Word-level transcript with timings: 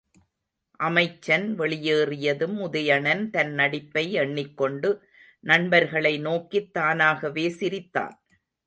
அமைச்சன் 0.79 1.59
வெளியேறியதும் 1.59 2.55
உதயணன், 2.61 3.29
தன் 3.29 3.53
நடிப்பை 3.53 4.11
எண்ணிக் 4.13 4.57
கொண்டு 4.57 4.91
நண்பர்களை 5.43 6.17
நோக்கித் 6.19 6.73
தானாகவே 6.73 7.49
சிரித்தான். 7.49 8.15